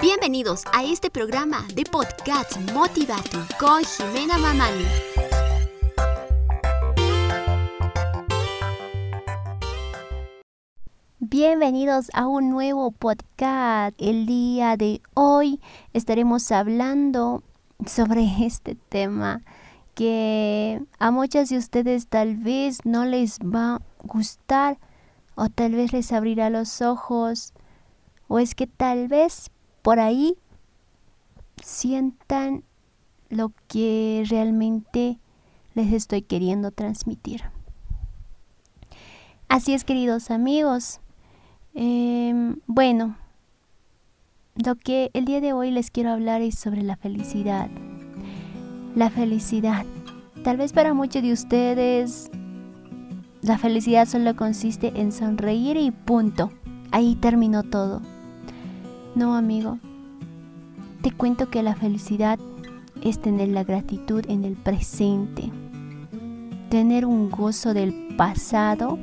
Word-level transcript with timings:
Bienvenidos 0.00 0.64
a 0.72 0.82
este 0.84 1.10
programa 1.10 1.66
de 1.74 1.84
podcast 1.84 2.58
Motivatum 2.72 3.46
con 3.58 3.84
Jimena 3.84 4.38
Mamani. 4.38 4.84
Bienvenidos 11.18 12.10
a 12.12 12.26
un 12.26 12.50
nuevo 12.50 12.90
podcast. 12.90 13.94
El 13.98 14.26
día 14.26 14.76
de 14.76 15.00
hoy 15.14 15.60
estaremos 15.92 16.50
hablando 16.50 17.42
sobre 17.86 18.26
este 18.44 18.74
tema 18.74 19.42
que 19.94 20.82
a 20.98 21.10
muchas 21.10 21.50
de 21.50 21.58
ustedes 21.58 22.08
tal 22.08 22.36
vez 22.36 22.84
no 22.84 23.04
les 23.04 23.38
va 23.38 23.76
a 23.76 23.82
gustar 24.02 24.78
o 25.34 25.48
tal 25.48 25.72
vez 25.72 25.92
les 25.92 26.12
abrirá 26.12 26.50
los 26.50 26.82
ojos 26.82 27.52
o 28.28 28.38
es 28.38 28.54
que 28.54 28.66
tal 28.66 29.08
vez 29.08 29.50
por 29.82 30.00
ahí 30.00 30.36
sientan 31.62 32.64
lo 33.28 33.52
que 33.68 34.24
realmente 34.28 35.18
les 35.74 35.92
estoy 35.92 36.22
queriendo 36.22 36.70
transmitir. 36.70 37.42
Así 39.48 39.74
es, 39.74 39.84
queridos 39.84 40.30
amigos, 40.30 41.00
Em, 41.74 42.56
bueno, 42.66 43.16
lo 44.56 44.74
que 44.74 45.10
el 45.14 45.24
día 45.24 45.40
de 45.40 45.52
hoy 45.52 45.70
les 45.70 45.90
quiero 45.90 46.10
hablar 46.10 46.42
es 46.42 46.58
sobre 46.58 46.82
la 46.82 46.96
felicidad. 46.96 47.70
La 48.96 49.10
felicidad. 49.10 49.86
Tal 50.42 50.56
vez 50.56 50.72
para 50.72 50.94
muchos 50.94 51.22
de 51.22 51.32
ustedes 51.32 52.30
la 53.42 53.56
felicidad 53.56 54.06
solo 54.06 54.36
consiste 54.36 54.92
en 55.00 55.12
sonreír 55.12 55.78
y 55.78 55.90
punto. 55.90 56.50
Ahí 56.90 57.14
terminó 57.14 57.62
todo. 57.62 58.02
No, 59.14 59.34
amigo. 59.34 59.78
Te 61.02 61.10
cuento 61.10 61.48
que 61.48 61.62
la 61.62 61.74
felicidad 61.74 62.38
es 63.02 63.20
tener 63.20 63.48
la 63.48 63.64
gratitud 63.64 64.24
en 64.28 64.44
el 64.44 64.56
presente. 64.56 65.50
Tener 66.68 67.06
un 67.06 67.30
gozo 67.30 67.72
del 67.72 68.14
pasado 68.16 68.98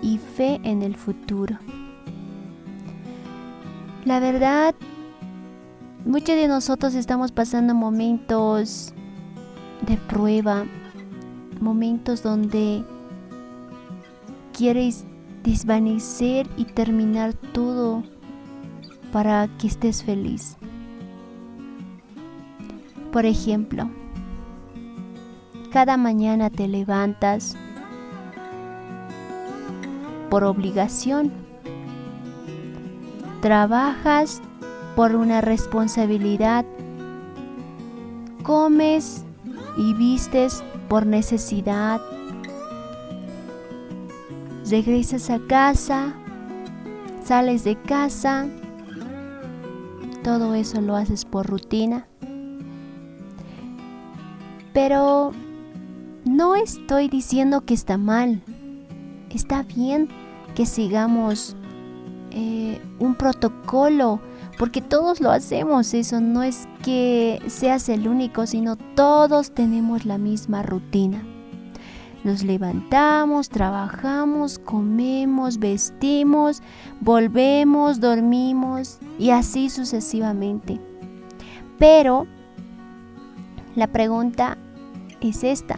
y 0.00 0.18
fe 0.18 0.60
en 0.62 0.82
el 0.82 0.94
futuro. 0.94 1.58
La 4.04 4.20
verdad, 4.20 4.76
muchos 6.04 6.36
de 6.36 6.46
nosotros 6.46 6.94
estamos 6.94 7.32
pasando 7.32 7.74
momentos 7.74 8.94
de 9.86 9.96
prueba, 9.96 10.64
momentos 11.62 12.22
donde 12.22 12.84
quieres 14.52 15.06
desvanecer 15.42 16.46
y 16.56 16.64
terminar 16.66 17.32
todo 17.32 18.02
para 19.12 19.48
que 19.58 19.68
estés 19.68 20.02
feliz. 20.02 20.56
Por 23.12 23.26
ejemplo, 23.26 23.90
cada 25.70 25.96
mañana 25.96 26.50
te 26.50 26.68
levantas 26.68 27.56
por 30.30 30.44
obligación. 30.44 31.30
Trabajas 33.40 34.40
por 34.96 35.14
una 35.14 35.40
responsabilidad. 35.40 36.64
Comes 38.42 39.24
y 39.76 39.94
vistes 39.94 40.62
por 40.92 41.06
necesidad. 41.06 42.02
Regresas 44.68 45.30
a 45.30 45.38
casa, 45.38 46.12
sales 47.24 47.64
de 47.64 47.76
casa. 47.76 48.46
Todo 50.22 50.54
eso 50.54 50.82
lo 50.82 50.94
haces 50.94 51.24
por 51.24 51.46
rutina. 51.46 52.06
Pero 54.74 55.32
no 56.26 56.56
estoy 56.56 57.08
diciendo 57.08 57.62
que 57.62 57.72
está 57.72 57.96
mal. 57.96 58.42
Está 59.30 59.62
bien 59.62 60.10
que 60.54 60.66
sigamos 60.66 61.56
eh, 62.32 62.78
un 62.98 63.14
protocolo, 63.14 64.20
porque 64.62 64.80
todos 64.80 65.20
lo 65.20 65.32
hacemos, 65.32 65.92
eso 65.92 66.20
no 66.20 66.44
es 66.44 66.68
que 66.84 67.42
seas 67.48 67.88
el 67.88 68.06
único, 68.06 68.46
sino 68.46 68.76
todos 68.76 69.50
tenemos 69.50 70.04
la 70.04 70.18
misma 70.18 70.62
rutina. 70.62 71.20
Nos 72.22 72.44
levantamos, 72.44 73.48
trabajamos, 73.48 74.60
comemos, 74.60 75.58
vestimos, 75.58 76.62
volvemos, 77.00 77.98
dormimos 77.98 79.00
y 79.18 79.30
así 79.30 79.68
sucesivamente. 79.68 80.78
Pero 81.80 82.28
la 83.74 83.88
pregunta 83.88 84.56
es 85.20 85.42
esta. 85.42 85.76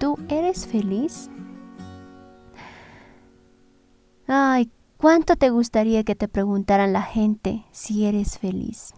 ¿Tú 0.00 0.18
eres 0.28 0.66
feliz? 0.66 1.30
Ay, 4.26 4.72
¿cuánto 4.96 5.36
te 5.36 5.50
gustaría 5.50 6.04
que 6.04 6.14
te 6.14 6.28
preguntaran 6.28 6.92
la 6.92 7.02
gente 7.02 7.64
si 7.70 8.06
eres 8.06 8.38
feliz? 8.38 8.94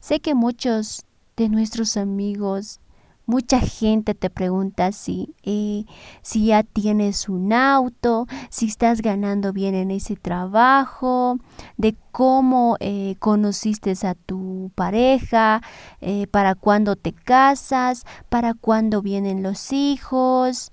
Sé 0.00 0.20
que 0.20 0.34
muchos 0.34 1.04
de 1.36 1.48
nuestros 1.48 1.96
amigos, 1.96 2.80
mucha 3.26 3.60
gente 3.60 4.14
te 4.14 4.30
pregunta 4.30 4.92
si, 4.92 5.34
eh, 5.42 5.84
si 6.22 6.46
ya 6.46 6.62
tienes 6.62 7.28
un 7.28 7.52
auto, 7.52 8.26
si 8.50 8.66
estás 8.66 9.02
ganando 9.02 9.52
bien 9.52 9.74
en 9.74 9.90
ese 9.90 10.16
trabajo, 10.16 11.38
de 11.76 11.96
cómo 12.12 12.76
eh, 12.80 13.16
conociste 13.18 13.94
a 14.06 14.14
tu 14.14 14.70
pareja, 14.74 15.60
eh, 16.00 16.26
para 16.28 16.54
cuándo 16.54 16.96
te 16.96 17.12
casas, 17.12 18.04
para 18.28 18.54
cuándo 18.54 19.02
vienen 19.02 19.42
los 19.42 19.72
hijos, 19.72 20.72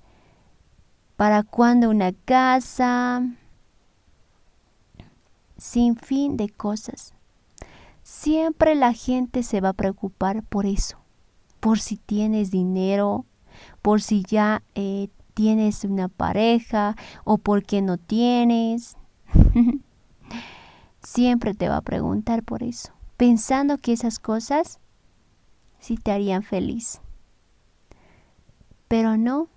¿Para 1.16 1.44
cuándo 1.44 1.90
una 1.90 2.12
casa? 2.12 3.22
Sin 5.64 5.96
fin 5.96 6.36
de 6.36 6.50
cosas. 6.50 7.14
Siempre 8.02 8.74
la 8.74 8.92
gente 8.92 9.42
se 9.42 9.62
va 9.62 9.70
a 9.70 9.72
preocupar 9.72 10.42
por 10.42 10.66
eso, 10.66 10.98
por 11.58 11.80
si 11.80 11.96
tienes 11.96 12.50
dinero, 12.50 13.24
por 13.80 14.02
si 14.02 14.24
ya 14.24 14.62
eh, 14.74 15.08
tienes 15.32 15.84
una 15.84 16.08
pareja 16.08 16.96
o 17.24 17.38
por 17.38 17.62
qué 17.62 17.80
no 17.80 17.96
tienes. 17.96 18.98
Siempre 21.02 21.54
te 21.54 21.70
va 21.70 21.78
a 21.78 21.82
preguntar 21.82 22.42
por 22.42 22.62
eso, 22.62 22.92
pensando 23.16 23.78
que 23.78 23.94
esas 23.94 24.18
cosas 24.18 24.80
sí 25.78 25.96
te 25.96 26.12
harían 26.12 26.42
feliz. 26.42 27.00
Pero 28.86 29.16
no, 29.16 29.48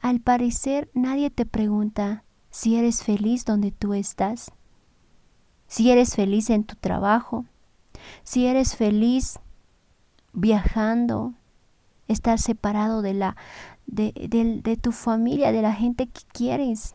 al 0.00 0.20
parecer 0.20 0.88
nadie 0.94 1.30
te 1.30 1.44
pregunta 1.44 2.22
si 2.50 2.76
eres 2.76 3.02
feliz 3.02 3.44
donde 3.44 3.72
tú 3.72 3.92
estás, 3.92 4.52
si 5.66 5.90
eres 5.90 6.14
feliz 6.14 6.50
en 6.50 6.64
tu 6.64 6.76
trabajo, 6.76 7.44
si 8.22 8.46
eres 8.46 8.76
feliz 8.76 9.40
viajando, 10.32 11.34
estar 12.08 12.38
separado 12.38 13.02
de 13.02 13.14
la 13.14 13.36
de, 13.86 14.60
de, 14.62 14.76
tu 14.76 14.92
familia, 14.92 15.52
de 15.52 15.62
la 15.62 15.72
gente 15.72 16.08
que 16.08 16.22
quieres. 16.32 16.94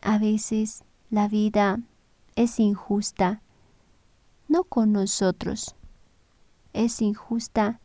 A 0.00 0.18
veces 0.18 0.84
la 1.10 1.28
vida 1.28 1.80
es 2.36 2.60
injusta, 2.60 3.40
no 4.48 4.64
con 4.64 4.92
nosotros, 4.92 5.74
es 6.72 7.00
injusta 7.00 7.80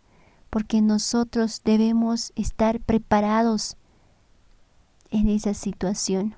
porque 0.49 0.81
nosotros 0.81 1.61
debemos 1.63 2.31
estar 2.35 2.79
preparados 2.79 3.77
en 5.11 5.29
esa 5.29 5.53
situación. 5.53 6.35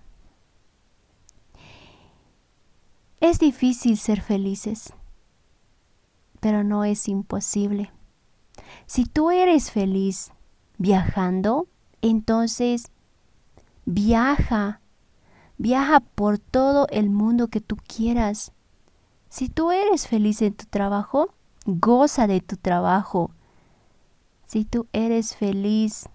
Es 3.22 3.40
difícil 3.40 3.98
ser 3.98 4.22
felices, 4.22 4.94
pero 6.40 6.64
no 6.64 6.86
es 6.86 7.08
imposible. 7.10 7.92
Si 8.86 9.06
tú 9.06 9.30
eres 9.30 9.72
feliz 9.72 10.32
viajando, 10.78 11.68
entonces 12.02 12.92
viaja, 13.86 14.80
viaja 15.58 16.00
por 16.00 16.40
todo 16.40 16.88
el 16.92 17.10
mundo 17.10 17.50
que 17.50 17.60
tú 17.60 17.76
quieras. 17.76 18.54
Si 19.28 19.50
tú 19.50 19.72
eres 19.72 20.08
feliz 20.08 20.42
en 20.42 20.54
tu 20.54 20.66
trabajo, 20.66 21.34
goza 21.66 22.26
de 22.26 22.40
tu 22.40 22.56
trabajo, 22.56 23.32
si 24.48 24.64
tú 24.64 24.88
eres 24.94 25.36
feliz 25.36 26.08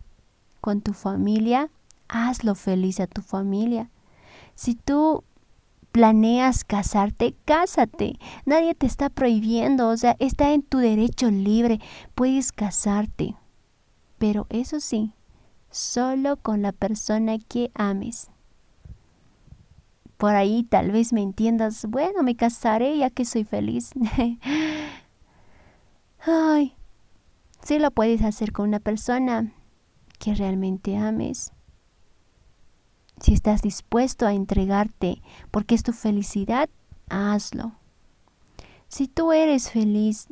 con 0.63 0.81
tu 0.81 0.95
familia, 0.95 1.71
hazlo 2.09 2.55
feliz 2.55 2.99
a 2.99 3.07
tu 3.07 3.21
familia. 3.21 3.91
Si 4.55 4.75
tú 4.75 5.23
planeas 5.95 6.65
casarte, 6.65 7.37
cásate. 7.45 8.19
Nadie 8.47 8.75
te 8.75 8.85
está 8.85 9.11
prohibiendo, 9.11 9.89
o 9.89 9.97
sea, 9.97 10.17
está 10.19 10.51
en 10.51 10.65
tu 10.65 10.79
derecho 10.79 11.31
libre. 11.31 11.79
Puedes 12.17 12.51
casarte. 12.51 13.37
Pero 14.19 14.49
eso 14.51 14.81
sí, 14.81 15.13
solo 15.71 16.37
con 16.37 16.63
la 16.63 16.73
persona 16.73 17.39
que 17.39 17.71
ames. 17.75 18.29
Por 20.17 20.35
ahí 20.35 20.65
tal 20.65 20.91
vez 20.91 21.13
me 21.13 21.23
entiendas, 21.23 21.87
bueno, 21.89 22.25
me 22.25 22.35
casaré 22.35 22.99
ya 22.99 23.11
que 23.11 23.25
soy 23.25 23.45
feliz. 23.45 23.93
Ay, 26.27 26.75
sí 27.63 27.79
lo 27.79 27.93
puedes 27.93 28.23
hacer 28.23 28.51
con 28.51 28.67
una 28.67 28.81
persona 28.81 29.53
que 30.19 30.35
realmente 30.35 30.97
ames. 30.97 31.53
Si 33.21 33.33
estás 33.33 33.63
dispuesto 33.63 34.27
a 34.27 34.35
entregarte 34.35 35.23
porque 35.51 35.75
es 35.75 35.83
tu 35.83 35.93
felicidad, 35.93 36.69
hazlo. 37.09 37.73
Si 38.89 39.09
tú 39.09 39.33
eres 39.33 39.71
feliz 39.71 40.29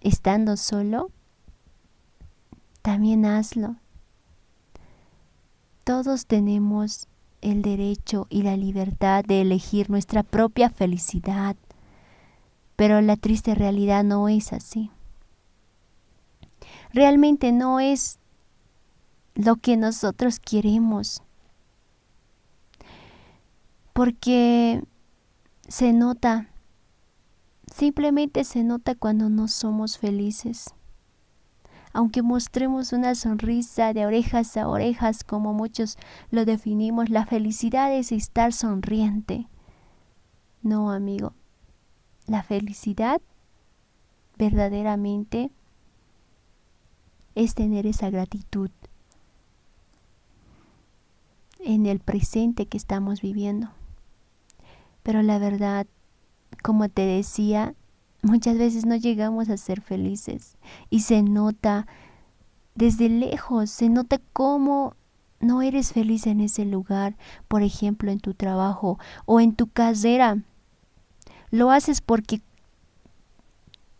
estando 0.00 0.56
solo, 0.56 1.10
también 2.82 3.26
hazlo. 3.26 3.76
Todos 5.84 6.26
tenemos 6.26 7.08
el 7.40 7.62
derecho 7.62 8.26
y 8.30 8.42
la 8.42 8.56
libertad 8.56 9.24
de 9.24 9.40
elegir 9.40 9.90
nuestra 9.90 10.22
propia 10.22 10.70
felicidad, 10.70 11.56
pero 12.76 13.00
la 13.00 13.16
triste 13.16 13.54
realidad 13.54 14.04
no 14.04 14.28
es 14.28 14.52
así. 14.52 14.90
Realmente 16.92 17.52
no 17.52 17.80
es 17.80 18.18
lo 19.34 19.56
que 19.56 19.76
nosotros 19.76 20.40
queremos, 20.40 21.22
porque 23.92 24.82
se 25.68 25.92
nota, 25.92 26.48
simplemente 27.72 28.44
se 28.44 28.64
nota 28.64 28.94
cuando 28.94 29.28
no 29.28 29.48
somos 29.48 29.98
felices 29.98 30.74
aunque 31.92 32.22
mostremos 32.22 32.92
una 32.92 33.14
sonrisa 33.14 33.92
de 33.92 34.06
orejas 34.06 34.56
a 34.56 34.68
orejas 34.68 35.24
como 35.24 35.52
muchos 35.52 35.98
lo 36.30 36.44
definimos, 36.44 37.10
la 37.10 37.26
felicidad 37.26 37.92
es 37.92 38.12
estar 38.12 38.52
sonriente. 38.52 39.48
No, 40.62 40.92
amigo. 40.92 41.32
La 42.26 42.42
felicidad 42.42 43.20
verdaderamente 44.38 45.50
es 47.34 47.54
tener 47.54 47.86
esa 47.86 48.10
gratitud 48.10 48.70
en 51.58 51.86
el 51.86 51.98
presente 51.98 52.66
que 52.66 52.76
estamos 52.76 53.20
viviendo. 53.20 53.70
Pero 55.02 55.22
la 55.22 55.38
verdad, 55.38 55.86
como 56.62 56.88
te 56.88 57.02
decía, 57.02 57.74
Muchas 58.22 58.58
veces 58.58 58.84
no 58.84 58.96
llegamos 58.96 59.48
a 59.48 59.56
ser 59.56 59.80
felices 59.80 60.58
y 60.90 61.00
se 61.00 61.22
nota 61.22 61.86
desde 62.74 63.08
lejos, 63.08 63.70
se 63.70 63.88
nota 63.88 64.20
cómo 64.34 64.94
no 65.40 65.62
eres 65.62 65.94
feliz 65.94 66.26
en 66.26 66.40
ese 66.40 66.66
lugar, 66.66 67.16
por 67.48 67.62
ejemplo, 67.62 68.10
en 68.10 68.20
tu 68.20 68.34
trabajo 68.34 68.98
o 69.24 69.40
en 69.40 69.54
tu 69.54 69.68
casera. 69.68 70.36
Lo 71.50 71.70
haces 71.70 72.02
porque 72.02 72.42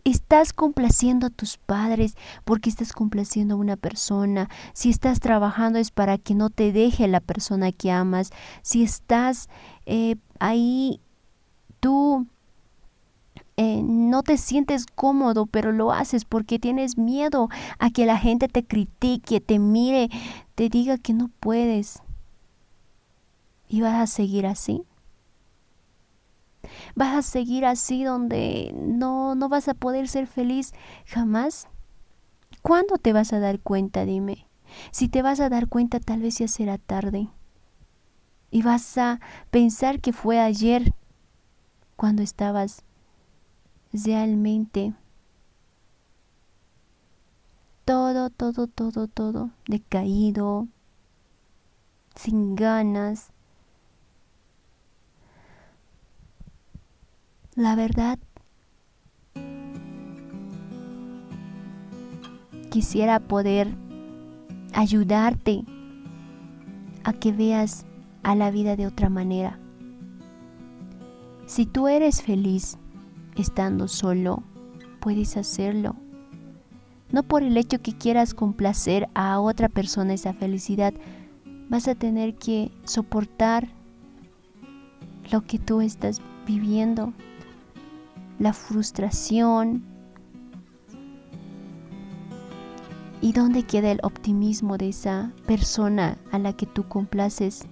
estás 0.05 0.53
complaciendo 0.53 1.27
a 1.27 1.31
tus 1.31 1.59
padres, 1.59 2.17
porque 2.45 2.71
estás 2.71 2.93
complaciendo 2.93 3.55
a 3.55 3.59
una 3.59 3.77
persona. 3.77 4.49
Si 4.73 4.91
estás 4.91 5.21
trabajando 5.21 5.79
es 5.79 5.91
para 5.91 6.19
que 6.19 6.35
no 6.35 6.51
te 6.51 6.73
deje 6.73 7.09
la 7.09 7.21
persona 7.21 7.73
que 7.73 7.91
amas. 7.91 8.31
Si 8.63 8.83
estás 8.83 9.49
eh, 9.87 10.17
ahí 10.39 11.01
tú 11.81 12.27
eh, 13.57 13.83
no 13.83 14.23
te 14.23 14.39
sientes 14.39 14.87
cómodo, 14.87 15.45
pero 15.47 15.73
lo 15.73 15.93
haces 15.93 16.25
porque 16.25 16.59
tienes 16.59 16.97
miedo 16.97 17.49
a 17.79 17.91
que 17.91 18.07
la 18.07 18.17
gente 18.17 18.49
te 18.49 18.65
critique, 18.65 19.41
te 19.41 19.59
mire, 19.59 20.09
te 20.55 20.71
diga 20.71 20.97
que 20.97 21.13
no 21.13 21.29
puedes. 21.41 22.01
¿Y 23.69 23.83
vas 23.83 23.97
a 23.97 24.07
seguir 24.07 24.47
así? 24.47 24.83
¿Vas 26.95 27.15
a 27.15 27.23
seguir 27.23 27.67
así 27.67 28.05
donde 28.05 28.73
no, 28.75 29.35
no 29.35 29.49
vas 29.49 29.69
a 29.69 29.75
poder 29.75 30.09
ser 30.09 30.27
feliz 30.27 30.73
jamás? 31.07 31.69
¿Cuándo 32.63 32.97
te 32.99 33.13
vas 33.13 33.33
a 33.33 33.41
dar 33.41 33.61
cuenta? 33.61 34.05
Dime. 34.05 34.47
Si 34.91 35.09
te 35.09 35.23
vas 35.23 35.41
a 35.41 35.49
dar 35.49 35.69
cuenta, 35.69 36.01
tal 36.01 36.21
vez 36.21 36.39
ya 36.39 36.49
será 36.49 36.79
tarde. 36.79 37.29
Y 38.51 38.63
vas 38.63 38.99
a 38.99 39.21
pensar 39.51 40.01
que 40.01 40.13
fue 40.13 40.39
ayer 40.41 40.95
cuando 41.97 42.23
estabas 42.23 42.83
realmente 43.93 44.95
todo, 47.85 48.31
todo, 48.31 48.67
todo, 48.69 49.09
todo 49.09 49.51
decaído, 49.67 50.69
sin 52.15 52.55
ganas. 52.55 53.33
La 57.61 57.75
verdad, 57.75 58.19
quisiera 62.71 63.21
poder 63.21 63.69
ayudarte 64.73 65.65
a 67.05 67.13
que 67.13 67.33
veas 67.33 67.85
a 68.23 68.35
la 68.35 68.51
vida 68.51 68.77
de 68.77 68.87
otra 68.87 69.11
manera. 69.11 69.59
Si 71.45 71.67
tú 71.67 71.87
eres 71.87 72.23
feliz, 72.23 72.79
estando 73.37 73.89
solo, 73.89 74.43
puedes 74.99 75.37
hacerlo. 75.37 75.97
No 77.13 77.25
por 77.25 77.43
el 77.43 77.59
hecho 77.59 77.83
que 77.83 77.93
quieras 77.93 78.33
complacer 78.33 79.07
a 79.13 79.39
otra 79.39 79.69
persona 79.69 80.15
esa 80.15 80.33
felicidad, 80.33 80.95
vas 81.69 81.89
a 81.89 81.95
tener 81.95 82.37
que 82.37 82.71
soportar 82.85 83.69
lo 85.31 85.43
que 85.43 85.59
tú 85.59 85.83
estás 85.83 86.23
viviendo, 86.47 87.13
la 88.41 88.53
frustración. 88.55 89.85
¿Y 93.21 93.33
dónde 93.33 93.63
queda 93.65 93.93
el 93.93 94.01
optimismo 94.03 94.79
de 94.79 94.89
esa 94.89 95.33
persona 95.47 96.17
a 96.33 96.39
la 96.39 96.55
que 96.55 96.67
tú 96.67 96.89
complaces? 96.89 97.67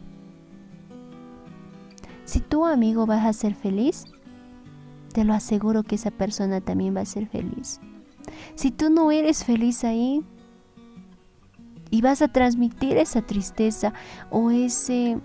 Si 2.27 2.41
tu 2.41 2.67
amigo 2.67 3.07
vas 3.07 3.25
a 3.25 3.33
ser 3.33 3.55
feliz, 3.55 4.05
te 5.15 5.25
lo 5.25 5.33
aseguro 5.33 5.83
que 5.83 5.95
esa 5.95 6.11
persona 6.11 6.61
también 6.61 6.95
va 6.95 7.01
a 7.01 7.07
ser 7.07 7.27
feliz. 7.27 7.81
Si 8.55 8.71
tú 8.71 8.91
no 8.91 9.11
eres 9.11 9.45
feliz 9.45 9.85
ahí 9.85 10.23
y 11.91 12.03
vas 12.03 12.21
a 12.21 12.29
transmitir 12.29 12.99
esa 12.99 13.23
tristeza 13.23 13.95
o 14.31 14.51
ese, 14.51 15.19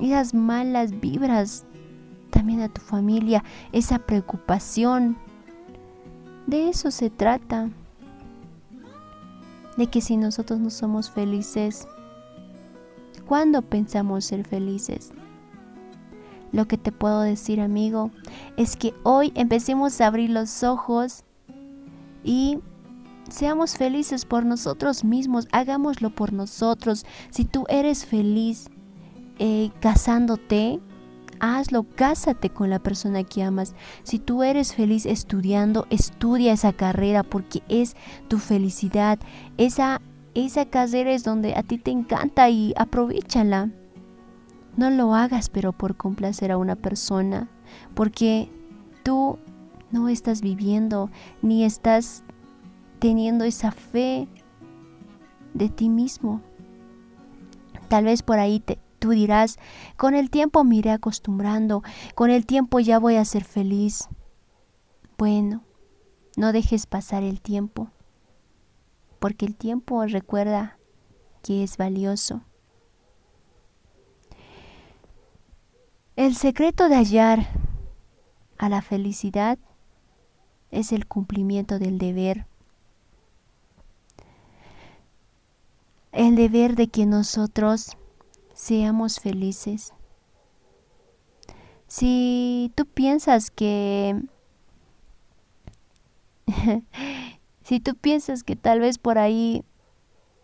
esas 0.00 0.32
malas 0.32 0.98
vibras 0.98 1.66
también 2.32 2.62
a 2.62 2.68
tu 2.68 2.80
familia, 2.80 3.44
esa 3.72 3.98
preocupación, 3.98 5.18
de 6.46 6.70
eso 6.70 6.90
se 6.90 7.10
trata. 7.10 7.68
De 9.76 9.86
que 9.86 10.00
si 10.00 10.16
nosotros 10.16 10.58
no 10.58 10.70
somos 10.70 11.10
felices, 11.10 11.86
¿cuándo 13.26 13.62
pensamos 13.62 14.24
ser 14.24 14.46
felices? 14.46 15.12
Lo 16.52 16.66
que 16.66 16.76
te 16.76 16.92
puedo 16.92 17.20
decir, 17.20 17.60
amigo, 17.60 18.10
es 18.56 18.76
que 18.76 18.94
hoy 19.02 19.32
empecemos 19.34 20.00
a 20.00 20.06
abrir 20.06 20.30
los 20.30 20.62
ojos 20.62 21.24
y 22.24 22.58
seamos 23.30 23.76
felices 23.76 24.24
por 24.26 24.44
nosotros 24.44 25.04
mismos, 25.04 25.48
hagámoslo 25.52 26.10
por 26.10 26.32
nosotros. 26.32 27.06
Si 27.30 27.44
tú 27.44 27.64
eres 27.68 28.04
feliz 28.04 28.68
eh, 29.38 29.70
casándote, 29.80 30.80
hazlo, 31.42 31.84
cásate 31.96 32.50
con 32.50 32.70
la 32.70 32.78
persona 32.78 33.24
que 33.24 33.42
amas. 33.42 33.74
Si 34.04 34.20
tú 34.20 34.44
eres 34.44 34.74
feliz 34.74 35.04
estudiando, 35.04 35.86
estudia 35.90 36.52
esa 36.52 36.72
carrera 36.72 37.24
porque 37.24 37.62
es 37.68 37.96
tu 38.28 38.38
felicidad. 38.38 39.18
Esa, 39.58 40.00
esa 40.34 40.66
carrera 40.66 41.10
es 41.12 41.24
donde 41.24 41.54
a 41.56 41.64
ti 41.64 41.78
te 41.78 41.90
encanta 41.90 42.48
y 42.48 42.72
aprovechala. 42.76 43.70
No 44.76 44.88
lo 44.88 45.14
hagas 45.14 45.50
pero 45.50 45.72
por 45.72 45.96
complacer 45.96 46.52
a 46.52 46.56
una 46.56 46.76
persona, 46.76 47.50
porque 47.94 48.48
tú 49.02 49.38
no 49.90 50.08
estás 50.08 50.42
viviendo 50.42 51.10
ni 51.42 51.64
estás 51.64 52.22
teniendo 53.00 53.44
esa 53.44 53.72
fe 53.72 54.28
de 55.54 55.68
ti 55.68 55.88
mismo. 55.88 56.40
Tal 57.88 58.04
vez 58.04 58.22
por 58.22 58.38
ahí 58.38 58.60
te, 58.60 58.78
tú 59.02 59.10
dirás, 59.10 59.58
con 59.96 60.14
el 60.14 60.30
tiempo 60.30 60.62
me 60.62 60.76
iré 60.76 60.92
acostumbrando, 60.92 61.82
con 62.14 62.30
el 62.30 62.46
tiempo 62.46 62.78
ya 62.78 63.00
voy 63.00 63.16
a 63.16 63.24
ser 63.24 63.42
feliz. 63.42 64.08
Bueno, 65.18 65.64
no 66.36 66.52
dejes 66.52 66.86
pasar 66.86 67.24
el 67.24 67.40
tiempo, 67.40 67.90
porque 69.18 69.44
el 69.44 69.56
tiempo 69.56 70.06
recuerda 70.06 70.78
que 71.42 71.64
es 71.64 71.76
valioso. 71.76 72.42
El 76.14 76.36
secreto 76.36 76.88
de 76.88 76.94
hallar 76.94 77.48
a 78.56 78.68
la 78.68 78.82
felicidad 78.82 79.58
es 80.70 80.92
el 80.92 81.08
cumplimiento 81.08 81.80
del 81.80 81.98
deber. 81.98 82.46
el 86.12 86.36
deber 86.36 86.76
de 86.76 86.88
que 86.88 87.06
nosotros 87.06 87.96
seamos 88.62 89.18
felices. 89.18 89.92
Si 91.88 92.70
tú 92.76 92.86
piensas 92.86 93.50
que... 93.50 94.22
si 97.64 97.80
tú 97.80 97.96
piensas 97.96 98.44
que 98.44 98.54
tal 98.54 98.78
vez 98.78 98.98
por 98.98 99.18
ahí, 99.18 99.64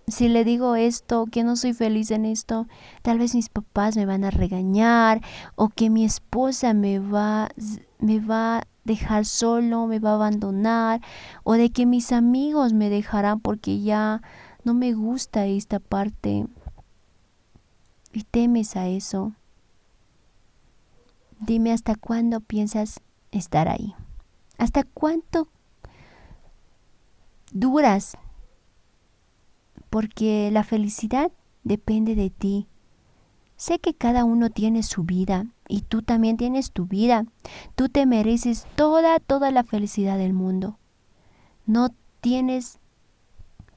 si 0.08 0.28
le 0.28 0.42
digo 0.44 0.74
esto, 0.74 1.26
que 1.30 1.44
no 1.44 1.54
soy 1.54 1.74
feliz 1.74 2.10
en 2.10 2.24
esto, 2.24 2.66
tal 3.02 3.20
vez 3.20 3.36
mis 3.36 3.50
papás 3.50 3.96
me 3.96 4.04
van 4.04 4.24
a 4.24 4.30
regañar 4.30 5.20
o 5.54 5.68
que 5.68 5.88
mi 5.88 6.04
esposa 6.04 6.74
me 6.74 6.98
va, 6.98 7.50
me 8.00 8.18
va 8.18 8.58
a 8.58 8.66
dejar 8.82 9.26
solo, 9.26 9.86
me 9.86 10.00
va 10.00 10.10
a 10.10 10.14
abandonar 10.14 11.02
o 11.44 11.52
de 11.52 11.70
que 11.70 11.86
mis 11.86 12.10
amigos 12.10 12.72
me 12.72 12.90
dejarán 12.90 13.38
porque 13.38 13.80
ya 13.80 14.22
no 14.64 14.74
me 14.74 14.92
gusta 14.92 15.46
esta 15.46 15.78
parte 15.78 16.48
y 18.12 18.24
temes 18.24 18.76
a 18.76 18.88
eso. 18.88 19.32
Dime 21.40 21.72
hasta 21.72 21.94
cuándo 21.94 22.40
piensas 22.40 23.00
estar 23.30 23.68
ahí. 23.68 23.94
¿Hasta 24.56 24.82
cuánto 24.84 25.48
duras? 27.52 28.16
Porque 29.90 30.50
la 30.52 30.64
felicidad 30.64 31.30
depende 31.64 32.14
de 32.14 32.30
ti. 32.30 32.66
Sé 33.56 33.78
que 33.78 33.94
cada 33.94 34.24
uno 34.24 34.50
tiene 34.50 34.82
su 34.82 35.04
vida 35.04 35.46
y 35.68 35.82
tú 35.82 36.02
también 36.02 36.36
tienes 36.36 36.72
tu 36.72 36.86
vida. 36.86 37.24
Tú 37.74 37.88
te 37.88 38.06
mereces 38.06 38.66
toda, 38.76 39.18
toda 39.20 39.50
la 39.50 39.64
felicidad 39.64 40.18
del 40.18 40.32
mundo. 40.32 40.78
No 41.66 41.88
tienes 42.20 42.78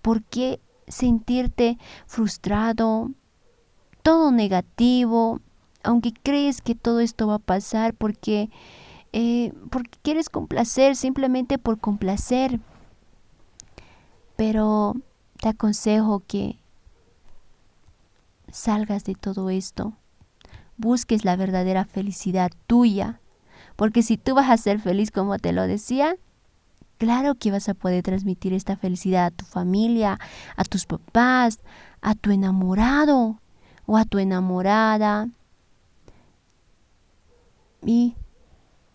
por 0.01 0.23
qué 0.23 0.59
sentirte 0.87 1.77
frustrado, 2.05 3.11
todo 4.03 4.31
negativo, 4.31 5.39
aunque 5.83 6.13
crees 6.13 6.61
que 6.61 6.75
todo 6.75 6.99
esto 6.99 7.27
va 7.27 7.35
a 7.35 7.39
pasar 7.39 7.93
porque, 7.93 8.49
eh, 9.13 9.53
porque 9.69 9.97
quieres 10.01 10.29
complacer, 10.29 10.95
simplemente 10.95 11.57
por 11.57 11.79
complacer. 11.79 12.59
Pero 14.35 14.95
te 15.39 15.49
aconsejo 15.49 16.23
que 16.25 16.57
salgas 18.51 19.03
de 19.05 19.15
todo 19.15 19.49
esto, 19.49 19.93
busques 20.77 21.25
la 21.25 21.35
verdadera 21.35 21.85
felicidad 21.85 22.51
tuya, 22.67 23.19
porque 23.75 24.03
si 24.03 24.17
tú 24.17 24.35
vas 24.35 24.49
a 24.49 24.57
ser 24.57 24.79
feliz 24.79 25.11
como 25.11 25.37
te 25.39 25.53
lo 25.53 25.67
decía, 25.67 26.15
claro 26.97 27.35
que 27.35 27.51
vas 27.51 27.69
a 27.69 27.73
poder 27.73 28.03
transmitir 28.03 28.53
esta 28.53 28.75
felicidad 28.75 29.27
a 29.27 29.31
tu 29.31 29.45
familia, 29.45 30.19
a 30.55 30.63
tus 30.63 30.85
papás, 30.85 31.59
a 32.01 32.15
tu 32.15 32.31
enamorado 32.31 33.39
o 33.91 33.97
a 33.97 34.05
tu 34.05 34.19
enamorada, 34.19 35.27
y 37.85 38.15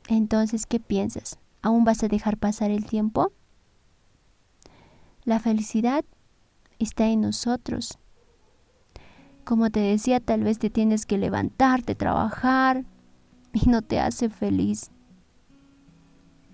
entonces, 0.09 0.65
¿qué 0.65 0.81
piensas? 0.81 1.39
¿Aún 1.61 1.85
vas 1.85 2.03
a 2.03 2.09
dejar 2.09 2.39
pasar 2.39 2.71
el 2.71 2.87
tiempo? 2.87 3.31
La 5.25 5.39
felicidad 5.39 6.03
está 6.79 7.09
en 7.09 7.21
nosotros. 7.21 7.99
Como 9.45 9.69
te 9.69 9.81
decía, 9.81 10.19
tal 10.19 10.45
vez 10.45 10.59
te 10.59 10.71
tienes 10.71 11.05
que 11.05 11.19
levantarte, 11.19 11.95
trabajar 11.95 12.87
y 13.53 13.69
no 13.69 13.83
te 13.83 14.01
hace 14.01 14.31
feliz. 14.31 14.91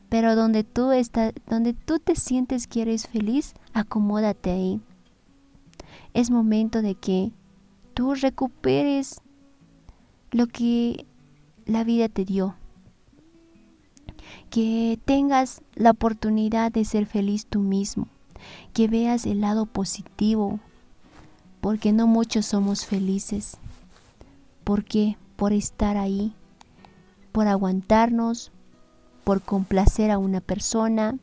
Pero 0.08 0.34
donde 0.34 0.64
tú 0.64 0.90
estás, 0.90 1.32
donde 1.46 1.74
tú 1.74 2.00
te 2.00 2.16
sientes 2.16 2.66
que 2.66 2.82
eres 2.82 3.06
feliz, 3.06 3.54
acomódate 3.72 4.50
ahí. 4.50 4.80
Es 6.12 6.32
momento 6.32 6.82
de 6.82 6.96
que 6.96 7.30
tú 7.94 8.14
recuperes 8.14 9.20
lo 10.30 10.46
que 10.46 11.06
la 11.66 11.84
vida 11.84 12.08
te 12.08 12.24
dio. 12.24 12.54
Que 14.50 14.98
tengas 15.04 15.62
la 15.74 15.90
oportunidad 15.90 16.72
de 16.72 16.84
ser 16.84 17.06
feliz 17.06 17.46
tú 17.46 17.60
mismo. 17.60 18.08
Que 18.72 18.88
veas 18.88 19.26
el 19.26 19.40
lado 19.40 19.66
positivo. 19.66 20.60
Porque 21.60 21.92
no 21.92 22.06
muchos 22.06 22.46
somos 22.46 22.86
felices. 22.86 23.58
¿Por 24.64 24.84
qué? 24.84 25.16
Por 25.36 25.52
estar 25.52 25.96
ahí. 25.96 26.34
Por 27.32 27.46
aguantarnos. 27.46 28.52
Por 29.24 29.42
complacer 29.42 30.10
a 30.10 30.18
una 30.18 30.40
persona. 30.40 31.18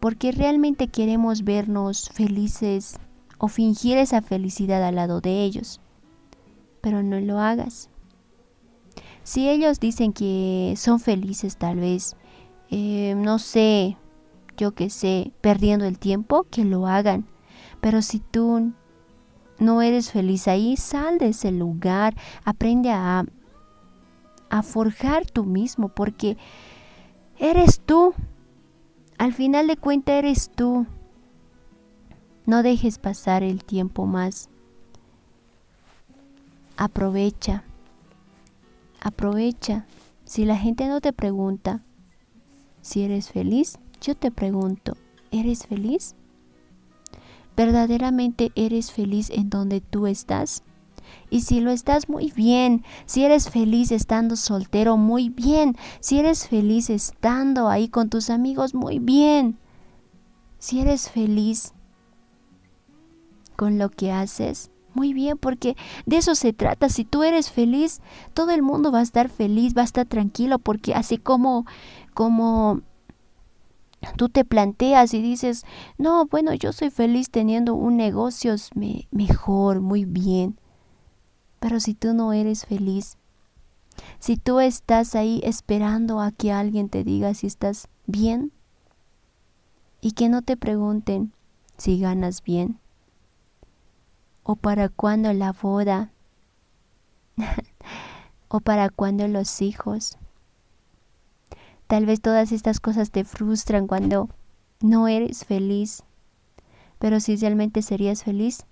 Porque 0.00 0.32
realmente 0.32 0.88
queremos 0.88 1.44
vernos 1.44 2.10
felices 2.10 2.98
o 3.38 3.48
fingir 3.48 3.98
esa 3.98 4.22
felicidad 4.22 4.84
al 4.84 4.96
lado 4.96 5.20
de 5.20 5.44
ellos. 5.44 5.80
Pero 6.80 7.02
no 7.02 7.20
lo 7.20 7.40
hagas 7.40 7.90
si 9.26 9.48
ellos 9.48 9.80
dicen 9.80 10.12
que 10.12 10.74
son 10.76 11.00
felices 11.00 11.56
tal 11.56 11.80
vez, 11.80 12.16
eh, 12.70 13.14
no 13.16 13.40
sé, 13.40 13.96
yo 14.56 14.70
qué 14.70 14.88
sé, 14.88 15.32
perdiendo 15.40 15.84
el 15.84 15.98
tiempo, 15.98 16.46
que 16.48 16.64
lo 16.64 16.86
hagan. 16.86 17.26
Pero 17.80 18.02
si 18.02 18.20
tú 18.20 18.70
no 19.58 19.82
eres 19.82 20.12
feliz 20.12 20.46
ahí, 20.46 20.76
sal 20.76 21.18
de 21.18 21.30
ese 21.30 21.50
lugar, 21.50 22.14
aprende 22.44 22.92
a, 22.92 23.24
a 24.48 24.62
forjar 24.62 25.28
tú 25.28 25.44
mismo, 25.44 25.88
porque 25.88 26.36
eres 27.36 27.80
tú. 27.80 28.14
Al 29.18 29.32
final 29.32 29.66
de 29.66 29.76
cuentas 29.76 30.14
eres 30.14 30.52
tú. 30.54 30.86
No 32.46 32.62
dejes 32.62 32.98
pasar 32.98 33.42
el 33.42 33.64
tiempo 33.64 34.06
más. 34.06 34.48
Aprovecha. 36.76 37.64
Aprovecha. 39.00 39.86
Si 40.24 40.44
la 40.44 40.56
gente 40.56 40.86
no 40.86 41.00
te 41.00 41.12
pregunta 41.12 41.82
si 42.82 43.02
eres 43.02 43.30
feliz, 43.30 43.78
yo 44.00 44.14
te 44.14 44.30
pregunto, 44.30 44.96
¿eres 45.32 45.66
feliz? 45.66 46.14
¿Verdaderamente 47.56 48.52
eres 48.54 48.92
feliz 48.92 49.28
en 49.30 49.50
donde 49.50 49.80
tú 49.80 50.06
estás? 50.06 50.62
Y 51.30 51.40
si 51.40 51.60
lo 51.60 51.72
estás 51.72 52.08
muy 52.08 52.30
bien, 52.30 52.84
si 53.06 53.24
eres 53.24 53.50
feliz 53.50 53.90
estando 53.90 54.36
soltero, 54.36 54.96
muy 54.96 55.30
bien. 55.30 55.76
Si 55.98 56.20
eres 56.20 56.46
feliz 56.46 56.90
estando 56.90 57.68
ahí 57.68 57.88
con 57.88 58.08
tus 58.08 58.30
amigos, 58.30 58.72
muy 58.72 59.00
bien. 59.00 59.58
Si 60.58 60.80
eres 60.80 61.10
feliz 61.10 61.72
con 63.56 63.78
lo 63.78 63.90
que 63.90 64.12
haces, 64.12 64.70
muy 64.96 65.12
bien, 65.12 65.36
porque 65.36 65.76
de 66.06 66.16
eso 66.16 66.34
se 66.34 66.52
trata. 66.52 66.88
Si 66.88 67.04
tú 67.04 67.22
eres 67.22 67.50
feliz, 67.50 68.00
todo 68.32 68.50
el 68.52 68.62
mundo 68.62 68.90
va 68.90 69.00
a 69.00 69.02
estar 69.02 69.28
feliz, 69.28 69.76
va 69.76 69.82
a 69.82 69.84
estar 69.84 70.06
tranquilo, 70.06 70.58
porque 70.58 70.94
así 70.94 71.18
como, 71.18 71.66
como 72.14 72.80
tú 74.16 74.28
te 74.28 74.44
planteas 74.44 75.12
y 75.14 75.20
dices, 75.20 75.64
no, 75.98 76.26
bueno, 76.26 76.54
yo 76.54 76.72
soy 76.72 76.90
feliz 76.90 77.30
teniendo 77.30 77.74
un 77.74 77.96
negocio 77.96 78.54
mejor, 79.10 79.80
muy 79.80 80.04
bien. 80.04 80.58
Pero 81.60 81.80
si 81.80 81.94
tú 81.94 82.14
no 82.14 82.32
eres 82.32 82.64
feliz, 82.64 83.18
si 84.18 84.36
tú 84.36 84.60
estás 84.60 85.14
ahí 85.14 85.40
esperando 85.44 86.20
a 86.20 86.30
que 86.32 86.52
alguien 86.52 86.88
te 86.88 87.04
diga 87.04 87.34
si 87.34 87.46
estás 87.46 87.88
bien 88.06 88.52
y 90.00 90.12
que 90.12 90.28
no 90.28 90.42
te 90.42 90.56
pregunten 90.56 91.32
si 91.76 91.98
ganas 91.98 92.42
bien, 92.42 92.78
¿O 94.48 94.54
para 94.54 94.88
cuándo 94.88 95.32
la 95.32 95.50
boda? 95.50 96.12
¿O 98.48 98.60
para 98.60 98.90
cuándo 98.90 99.26
los 99.26 99.60
hijos? 99.60 100.18
Tal 101.88 102.06
vez 102.06 102.20
todas 102.20 102.52
estas 102.52 102.78
cosas 102.78 103.10
te 103.10 103.24
frustran 103.24 103.88
cuando 103.88 104.28
no 104.80 105.08
eres 105.08 105.44
feliz. 105.44 106.04
Pero 107.00 107.18
si 107.18 107.34
realmente 107.34 107.82
serías 107.82 108.22
feliz, 108.22 108.66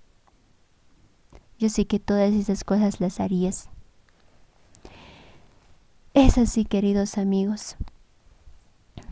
yo 1.59 1.67
sé 1.67 1.85
que 1.85 1.99
todas 1.99 2.33
esas 2.33 2.63
cosas 2.63 3.01
las 3.01 3.19
harías. 3.19 3.69
Es 6.13 6.37
así, 6.37 6.63
queridos 6.63 7.17
amigos. 7.17 7.75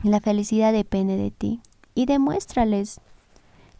La 0.01 0.22
felicidad 0.22 0.72
depende 0.72 1.17
de 1.17 1.29
ti. 1.29 1.62
Y 1.93 2.05
demuéstrales. 2.05 3.01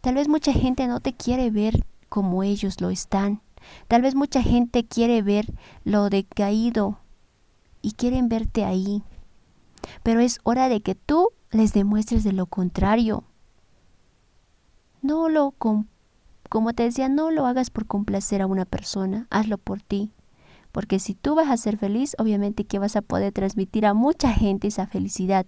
Tal 0.02 0.16
vez 0.16 0.28
mucha 0.28 0.52
gente 0.52 0.86
no 0.86 1.00
te 1.00 1.14
quiere 1.14 1.50
ver 1.50 1.86
como 2.14 2.44
ellos 2.44 2.80
lo 2.80 2.90
están. 2.90 3.42
Tal 3.88 4.00
vez 4.00 4.14
mucha 4.14 4.40
gente 4.40 4.86
quiere 4.86 5.20
ver 5.20 5.52
lo 5.82 6.10
decaído 6.10 7.00
y 7.82 7.90
quieren 7.90 8.28
verte 8.28 8.64
ahí. 8.64 9.02
Pero 10.04 10.20
es 10.20 10.38
hora 10.44 10.68
de 10.68 10.80
que 10.80 10.94
tú 10.94 11.30
les 11.50 11.72
demuestres 11.72 12.22
de 12.22 12.30
lo 12.30 12.46
contrario. 12.46 13.24
No 15.02 15.28
lo, 15.28 15.56
como 16.48 16.72
te 16.72 16.84
decía, 16.84 17.08
no 17.08 17.32
lo 17.32 17.46
hagas 17.46 17.70
por 17.70 17.86
complacer 17.86 18.42
a 18.42 18.46
una 18.46 18.64
persona, 18.64 19.26
hazlo 19.30 19.58
por 19.58 19.82
ti. 19.82 20.12
Porque 20.70 21.00
si 21.00 21.14
tú 21.14 21.34
vas 21.34 21.50
a 21.50 21.56
ser 21.56 21.78
feliz, 21.78 22.14
obviamente 22.20 22.62
que 22.62 22.78
vas 22.78 22.94
a 22.94 23.02
poder 23.02 23.32
transmitir 23.32 23.86
a 23.86 23.92
mucha 23.92 24.32
gente 24.32 24.68
esa 24.68 24.86
felicidad. 24.86 25.46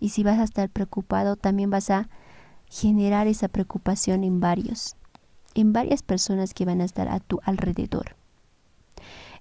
Y 0.00 0.08
si 0.08 0.24
vas 0.24 0.40
a 0.40 0.44
estar 0.44 0.70
preocupado, 0.70 1.36
también 1.36 1.70
vas 1.70 1.88
a 1.90 2.08
generar 2.68 3.28
esa 3.28 3.46
preocupación 3.46 4.24
en 4.24 4.40
varios. 4.40 4.96
En 5.54 5.72
varias 5.72 6.02
personas 6.02 6.54
que 6.54 6.64
van 6.64 6.80
a 6.80 6.84
estar 6.84 7.08
a 7.08 7.20
tu 7.20 7.40
alrededor. 7.44 8.16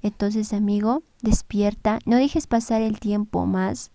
Entonces, 0.02 0.54
amigo, 0.54 1.04
despierta, 1.22 2.00
no 2.06 2.16
dejes 2.18 2.48
pasar 2.48 2.82
el 2.82 3.00
tiempo 3.00 3.46
más, 3.46 3.92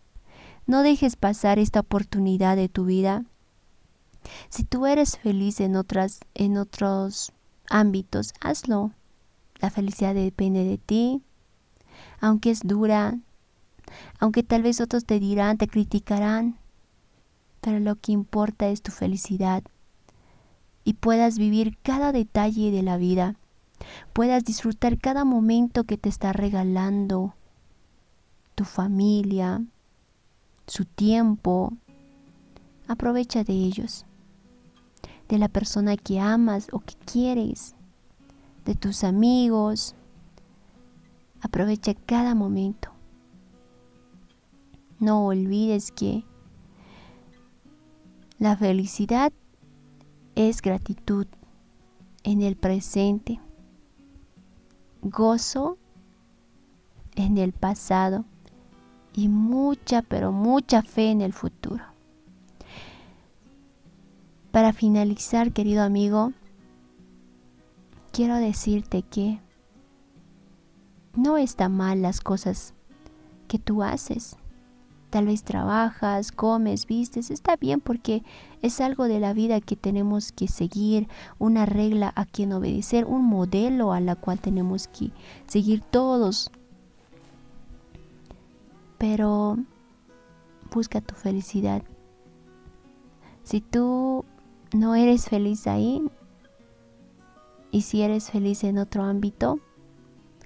no 0.67 0.83
dejes 0.83 1.17
pasar 1.17 1.59
esta 1.59 1.81
oportunidad 1.81 2.57
de 2.57 2.69
tu 2.69 2.85
vida. 2.85 3.25
Si 4.49 4.65
tú 4.65 4.87
eres 4.87 5.19
feliz 5.19 5.61
en 5.61 5.77
otras 5.77 6.21
en 6.35 6.59
otros 6.59 7.33
ámbitos, 7.69 8.33
hazlo. 8.41 8.93
La 9.61 9.71
felicidad 9.71 10.15
depende 10.15 10.65
de 10.65 10.79
ti. 10.79 11.23
Aunque 12.21 12.51
es 12.51 12.61
dura, 12.63 13.19
aunque 14.19 14.43
tal 14.43 14.63
vez 14.63 14.81
otros 14.81 15.05
te 15.05 15.19
dirán, 15.21 15.59
te 15.59 15.69
criticarán, 15.69 16.59
pero 17.61 17.81
lo 17.81 17.97
que 17.97 18.13
importa 18.13 18.69
es 18.69 18.83
tu 18.83 18.93
felicidad 18.93 19.63
y 20.87 20.95
puedas 20.95 21.37
vivir 21.37 21.77
cada 21.83 22.13
detalle 22.13 22.71
de 22.71 22.81
la 22.85 22.97
vida, 22.97 23.35
puedas 24.13 24.45
disfrutar 24.45 24.99
cada 24.99 25.25
momento 25.25 25.83
que 25.83 25.99
te 25.99 26.09
está 26.09 26.33
regalando 26.33 27.35
tu 28.55 28.65
familia, 28.65 29.65
su 30.69 30.85
tiempo. 30.85 31.73
Aprovecha 32.87 33.43
de 33.43 33.53
ellos, 33.53 34.07
de 35.29 35.39
la 35.39 35.49
persona 35.49 35.97
que 35.97 36.21
amas 36.21 36.69
o 36.71 36.79
que 36.79 36.95
quieres, 37.05 37.75
de 38.65 38.77
tus 38.77 39.03
amigos. 39.03 39.97
Aprovecha 41.41 41.95
cada 41.95 42.37
momento. 42.37 42.93
No 45.01 45.27
olvides 45.27 45.91
que 45.91 46.23
la 48.39 48.57
felicidad 48.57 49.33
es 50.37 50.61
gratitud 50.61 51.27
en 52.23 52.43
el 52.43 52.57
presente, 52.57 53.41
gozo 55.03 55.79
en 57.17 57.39
el 57.39 57.53
pasado 57.53 58.27
y 59.15 59.29
mucha, 59.29 60.03
pero 60.03 60.33
mucha 60.33 60.83
fe 60.83 61.11
en 61.11 61.23
el 61.23 61.33
futuro. 61.33 61.83
Para 64.53 64.75
finalizar, 64.75 65.53
querido 65.53 65.83
amigo, 65.83 66.33
quiero 68.13 68.37
decirte 68.37 69.03
que 69.03 69.41
no 71.15 71.39
está 71.39 71.71
mal 71.71 72.03
las 72.03 72.21
cosas 72.21 72.75
que 73.49 73.59
tú 73.59 73.83
haces 73.83 74.37
tal 75.17 75.25
vez 75.25 75.45
trabajas, 75.45 76.31
comes, 76.31 76.85
vistes, 76.85 77.31
está 77.31 77.57
bien 77.57 77.81
porque 77.81 78.23
es 78.61 78.83
algo 78.83 79.05
de 79.05 79.19
la 79.19 79.33
vida 79.33 79.63
que 79.63 79.75
tenemos 79.75 80.31
que 80.31 80.47
seguir, 80.47 81.09
una 81.39 81.65
regla 81.65 82.13
a 82.17 82.27
quien 82.27 82.53
obedecer, 82.53 83.07
un 83.07 83.25
modelo 83.25 83.95
a 83.95 84.01
la 84.01 84.15
cual 84.15 84.41
tenemos 84.41 84.89
que 84.89 85.13
seguir 85.47 85.81
todos. 85.81 86.51
Pero 88.99 89.57
busca 90.71 91.01
tu 91.01 91.15
felicidad. 91.15 91.83
Si 93.43 93.63
tú 93.63 94.27
no 94.75 94.97
eres 94.97 95.31
feliz 95.31 95.67
ahí 95.67 96.03
y 97.71 97.81
si 97.81 98.03
eres 98.03 98.31
feliz 98.31 98.65
en 98.65 98.77
otro 98.77 99.03
ámbito, 99.03 99.61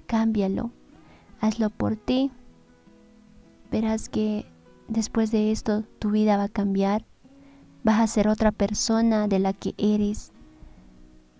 cámbialo. 0.05 0.71
Hazlo 1.41 1.69
por 1.71 1.97
ti. 1.97 2.31
Verás 3.69 4.07
que 4.07 4.45
después 4.91 5.31
de 5.31 5.51
esto 5.51 5.83
tu 5.99 6.11
vida 6.11 6.37
va 6.37 6.43
a 6.43 6.49
cambiar, 6.49 7.05
vas 7.83 7.99
a 7.99 8.07
ser 8.07 8.27
otra 8.27 8.51
persona 8.51 9.27
de 9.27 9.39
la 9.39 9.53
que 9.53 9.73
eres. 9.77 10.33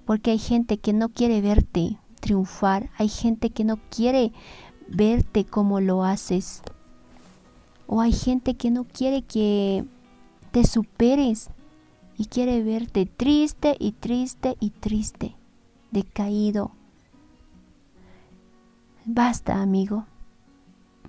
Porque 0.06 0.32
hay 0.32 0.40
gente 0.40 0.78
que 0.78 0.94
no 0.94 1.10
quiere 1.10 1.42
verte 1.42 2.00
triunfar, 2.20 2.90
hay 2.98 3.10
gente 3.10 3.50
que 3.50 3.64
no 3.64 3.78
quiere 3.90 4.32
verte 4.88 5.46
como 5.46 5.80
lo 5.82 6.04
haces. 6.04 6.64
O 7.88 8.02
hay 8.02 8.14
gente 8.14 8.56
que 8.56 8.72
no 8.72 8.86
quiere 8.86 9.22
que 9.22 9.86
te 10.52 10.66
superes 10.66 11.50
y 12.18 12.26
quiere 12.26 12.64
verte 12.64 13.06
triste 13.06 13.76
y 13.80 13.92
triste 13.92 14.56
y 14.60 14.70
triste, 14.70 15.36
decaído. 15.92 16.72
Basta, 19.04 19.62
amigo. 19.62 20.06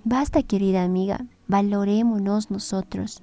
Basta, 0.03 0.43
querida 0.43 0.83
amiga 0.83 1.25
valorémonos 1.53 2.49
nosotros. 2.49 3.21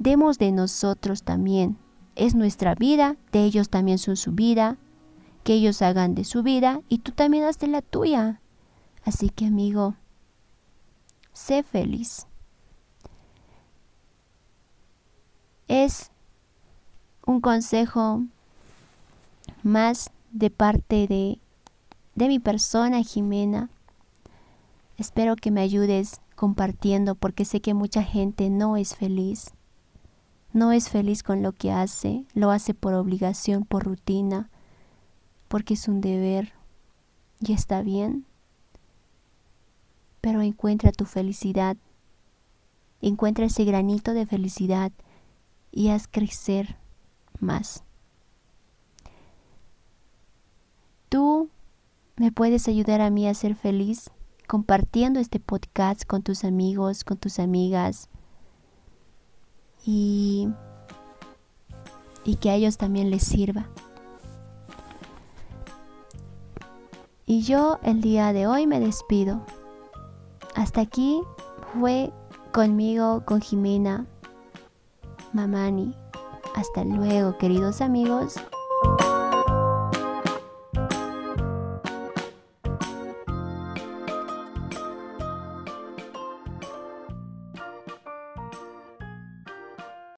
Demos 0.00 0.36
de 0.38 0.50
nosotros 0.50 1.22
también. 1.22 1.78
Es 2.16 2.34
nuestra 2.34 2.74
vida, 2.74 3.16
de 3.30 3.44
ellos 3.44 3.68
también 3.68 3.98
son 3.98 4.16
su 4.16 4.32
vida. 4.32 4.78
Que 5.44 5.52
ellos 5.52 5.80
hagan 5.80 6.16
de 6.16 6.24
su 6.24 6.42
vida 6.42 6.80
y 6.88 6.98
tú 6.98 7.12
también 7.12 7.44
haz 7.44 7.60
de 7.60 7.68
la 7.68 7.80
tuya. 7.80 8.40
Así 9.04 9.30
que 9.30 9.46
amigo, 9.46 9.94
sé 11.32 11.62
feliz. 11.62 12.26
Es 15.68 16.10
un 17.24 17.40
consejo 17.40 18.24
más 19.62 20.10
de 20.32 20.50
parte 20.50 21.06
de, 21.06 21.38
de 22.16 22.26
mi 22.26 22.40
persona, 22.40 23.04
Jimena. 23.04 23.70
Espero 24.96 25.36
que 25.36 25.52
me 25.52 25.60
ayudes 25.60 26.20
compartiendo 26.42 27.14
porque 27.14 27.44
sé 27.44 27.60
que 27.60 27.72
mucha 27.72 28.02
gente 28.02 28.50
no 28.50 28.76
es 28.76 28.96
feliz. 28.96 29.52
No 30.52 30.72
es 30.72 30.88
feliz 30.88 31.22
con 31.22 31.40
lo 31.40 31.52
que 31.52 31.70
hace, 31.70 32.26
lo 32.34 32.50
hace 32.50 32.74
por 32.74 32.94
obligación, 32.94 33.64
por 33.64 33.84
rutina, 33.84 34.50
porque 35.46 35.74
es 35.74 35.86
un 35.86 36.00
deber 36.00 36.52
y 37.38 37.52
está 37.52 37.82
bien. 37.82 38.26
Pero 40.20 40.40
encuentra 40.40 40.90
tu 40.90 41.04
felicidad, 41.04 41.76
encuentra 43.02 43.44
ese 43.44 43.64
granito 43.64 44.12
de 44.12 44.26
felicidad 44.26 44.90
y 45.70 45.90
haz 45.90 46.08
crecer 46.08 46.76
más. 47.38 47.84
Tú 51.08 51.50
me 52.16 52.32
puedes 52.32 52.66
ayudar 52.66 53.00
a 53.00 53.10
mí 53.10 53.28
a 53.28 53.34
ser 53.34 53.54
feliz 53.54 54.10
compartiendo 54.52 55.18
este 55.18 55.40
podcast 55.40 56.04
con 56.04 56.20
tus 56.20 56.44
amigos, 56.44 57.04
con 57.04 57.16
tus 57.16 57.38
amigas 57.38 58.10
y, 59.82 60.46
y 62.22 62.36
que 62.36 62.50
a 62.50 62.56
ellos 62.56 62.76
también 62.76 63.08
les 63.08 63.22
sirva. 63.22 63.66
Y 67.24 67.44
yo 67.44 67.78
el 67.82 68.02
día 68.02 68.34
de 68.34 68.46
hoy 68.46 68.66
me 68.66 68.78
despido. 68.78 69.40
Hasta 70.54 70.82
aquí 70.82 71.22
fue 71.72 72.12
conmigo, 72.52 73.24
con 73.24 73.40
Jimena 73.40 74.04
Mamani. 75.32 75.96
Hasta 76.54 76.84
luego, 76.84 77.38
queridos 77.38 77.80
amigos. 77.80 78.34